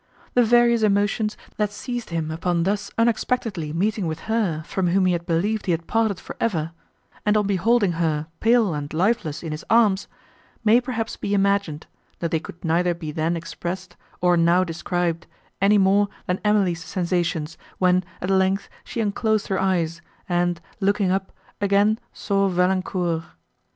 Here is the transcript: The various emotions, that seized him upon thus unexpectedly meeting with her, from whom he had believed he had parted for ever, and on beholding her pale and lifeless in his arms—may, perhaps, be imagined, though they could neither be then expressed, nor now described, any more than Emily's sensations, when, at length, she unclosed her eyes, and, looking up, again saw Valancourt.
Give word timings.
The 0.33 0.43
various 0.43 0.81
emotions, 0.81 1.37
that 1.57 1.71
seized 1.71 2.09
him 2.09 2.31
upon 2.31 2.63
thus 2.63 2.89
unexpectedly 2.97 3.71
meeting 3.71 4.07
with 4.07 4.21
her, 4.21 4.63
from 4.65 4.87
whom 4.87 5.05
he 5.05 5.13
had 5.13 5.27
believed 5.27 5.67
he 5.67 5.73
had 5.73 5.85
parted 5.85 6.19
for 6.19 6.35
ever, 6.41 6.71
and 7.23 7.37
on 7.37 7.45
beholding 7.45 7.91
her 7.91 8.25
pale 8.39 8.73
and 8.73 8.91
lifeless 8.95 9.43
in 9.43 9.51
his 9.51 9.63
arms—may, 9.69 10.81
perhaps, 10.81 11.17
be 11.17 11.35
imagined, 11.35 11.85
though 12.17 12.27
they 12.27 12.39
could 12.39 12.65
neither 12.65 12.95
be 12.95 13.11
then 13.11 13.37
expressed, 13.37 13.95
nor 14.23 14.35
now 14.35 14.63
described, 14.63 15.27
any 15.61 15.77
more 15.77 16.07
than 16.25 16.41
Emily's 16.43 16.83
sensations, 16.83 17.55
when, 17.77 18.03
at 18.21 18.31
length, 18.31 18.69
she 18.83 19.01
unclosed 19.01 19.49
her 19.49 19.59
eyes, 19.61 20.01
and, 20.27 20.61
looking 20.79 21.11
up, 21.11 21.31
again 21.61 21.99
saw 22.11 22.47
Valancourt. 22.47 23.21